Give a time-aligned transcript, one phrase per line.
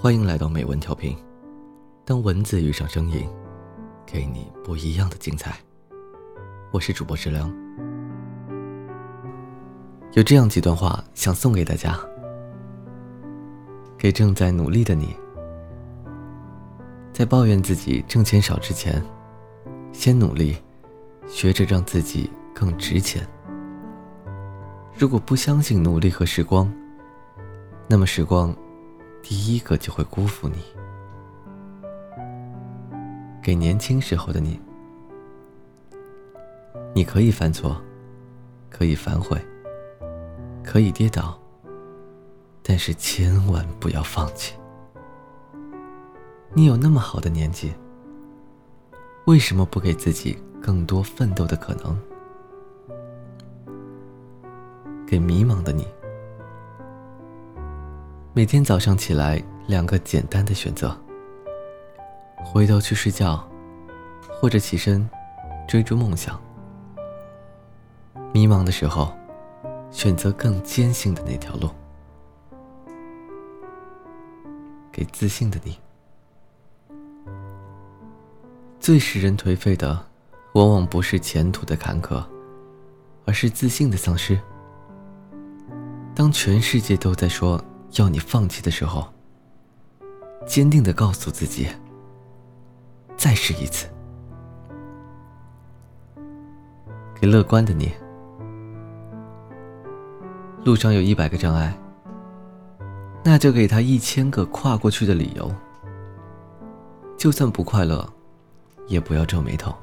[0.00, 1.16] 欢迎来到美文调频。
[2.04, 3.28] 当文字遇上声音，
[4.06, 5.58] 给你不一样的精彩。
[6.70, 7.52] 我是主播石良。
[10.12, 11.98] 有这样几段话想送给大家，
[13.98, 15.16] 给正在努力的你。
[17.12, 19.02] 在抱怨自己挣钱少之前，
[19.92, 20.56] 先努力，
[21.26, 23.28] 学着让自己更值钱。
[24.96, 26.72] 如果不相信努力和时光，
[27.88, 28.54] 那么时光。
[29.22, 30.56] 第一个就会辜负你。
[33.42, 34.60] 给年轻时候的你，
[36.94, 37.80] 你可以犯错，
[38.68, 39.40] 可以反悔，
[40.62, 41.38] 可以跌倒，
[42.62, 44.54] 但是千万不要放弃。
[46.52, 47.72] 你有那么好的年纪，
[49.26, 51.98] 为什么不给自己更多奋斗的可能？
[55.06, 55.86] 给迷茫的你。
[58.38, 60.96] 每天早上起来，两个简单的选择：
[62.36, 63.44] 回头去睡觉，
[64.30, 65.10] 或者起身
[65.66, 66.40] 追逐梦想。
[68.32, 69.12] 迷茫的时候，
[69.90, 71.68] 选择更艰辛的那条路。
[74.92, 75.76] 给自信的你，
[78.78, 80.00] 最使人颓废的，
[80.52, 82.24] 往往不是前途的坎坷，
[83.24, 84.38] 而是自信的丧失。
[86.14, 87.60] 当全世界都在说。
[87.92, 89.06] 要你放弃的时候，
[90.46, 91.68] 坚定的告诉自己：
[93.16, 93.88] 再试一次。
[97.20, 97.90] 给乐观的你，
[100.64, 101.76] 路上有一百个障碍，
[103.24, 105.50] 那就给他一千个跨过去的理由。
[107.16, 108.08] 就算不快乐，
[108.86, 109.74] 也不要皱眉头，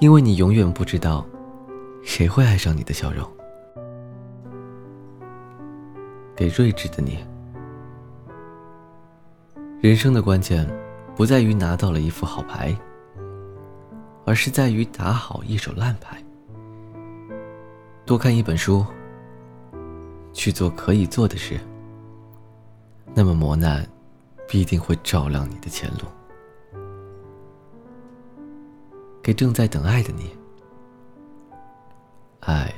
[0.00, 1.26] 因为你永远不知道，
[2.02, 3.28] 谁会爱上你的笑容。
[6.38, 7.18] 给睿智的你，
[9.80, 10.64] 人生的关键
[11.16, 12.72] 不在于拿到了一副好牌，
[14.24, 16.22] 而是在于打好一手烂牌。
[18.06, 18.86] 多看一本书，
[20.32, 21.58] 去做可以做的事，
[23.16, 23.84] 那么磨难
[24.46, 26.04] 必定会照亮你的前路。
[29.20, 30.30] 给正在等爱的你，
[32.38, 32.72] 爱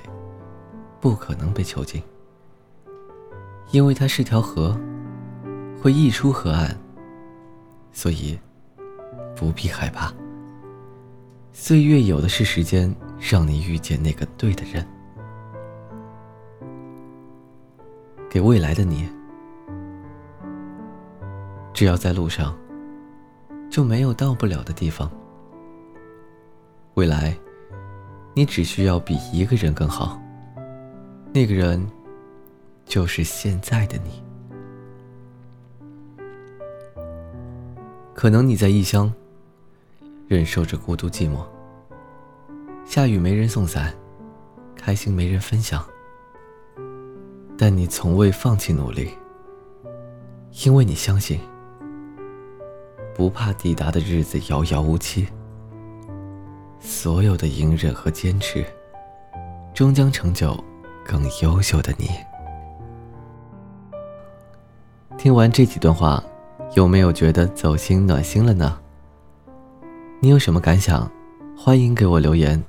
[0.99, 2.03] 不可能被囚禁。
[3.73, 4.77] 因为它是条河，
[5.81, 6.77] 会溢出河岸，
[7.93, 8.37] 所以
[9.37, 10.13] 不必害怕。
[11.53, 14.85] 岁月有的是时间，让你遇见那个对的人。
[18.29, 19.09] 给未来的你，
[21.73, 22.57] 只要在路上，
[23.71, 25.09] 就没有到不了的地方。
[26.95, 27.37] 未来，
[28.35, 30.21] 你只需要比一个人更好，
[31.33, 31.81] 那个人。
[32.85, 34.23] 就是现在的你，
[38.15, 39.13] 可能你在异乡，
[40.27, 41.45] 忍受着孤独寂寞，
[42.85, 43.95] 下雨没人送伞，
[44.75, 45.85] 开心没人分享，
[47.57, 49.11] 但你从未放弃努力，
[50.65, 51.39] 因为你相信，
[53.15, 55.29] 不怕抵达的日子遥遥无期，
[56.81, 58.65] 所有的隐忍和坚持，
[59.73, 60.53] 终将成就
[61.05, 62.09] 更优秀的你。
[65.23, 66.25] 听完这几段话，
[66.75, 68.79] 有没有觉得走心暖心了呢？
[70.19, 71.07] 你有什么感想？
[71.55, 72.65] 欢迎给我留言。